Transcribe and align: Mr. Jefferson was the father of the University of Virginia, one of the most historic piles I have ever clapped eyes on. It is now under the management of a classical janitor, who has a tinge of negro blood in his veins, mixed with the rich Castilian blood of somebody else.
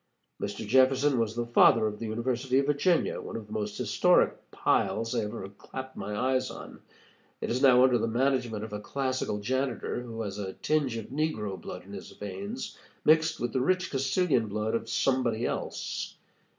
Mr. 0.41 0.65
Jefferson 0.67 1.19
was 1.19 1.35
the 1.35 1.45
father 1.45 1.85
of 1.85 1.99
the 1.99 2.07
University 2.07 2.57
of 2.57 2.65
Virginia, 2.65 3.21
one 3.21 3.35
of 3.35 3.45
the 3.45 3.53
most 3.53 3.77
historic 3.77 4.49
piles 4.49 5.13
I 5.13 5.19
have 5.19 5.27
ever 5.29 5.47
clapped 5.49 5.95
eyes 5.95 6.49
on. 6.49 6.79
It 7.39 7.51
is 7.51 7.61
now 7.61 7.83
under 7.83 7.99
the 7.99 8.07
management 8.07 8.63
of 8.63 8.73
a 8.73 8.79
classical 8.79 9.37
janitor, 9.37 10.01
who 10.01 10.23
has 10.23 10.39
a 10.39 10.53
tinge 10.53 10.97
of 10.97 11.09
negro 11.11 11.55
blood 11.61 11.83
in 11.83 11.93
his 11.93 12.09
veins, 12.13 12.75
mixed 13.05 13.39
with 13.39 13.53
the 13.53 13.61
rich 13.61 13.91
Castilian 13.91 14.47
blood 14.47 14.73
of 14.73 14.89
somebody 14.89 15.45
else. 15.45 16.15